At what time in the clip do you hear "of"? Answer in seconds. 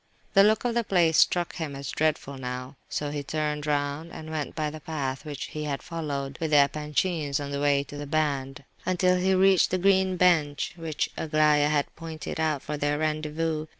0.65-0.73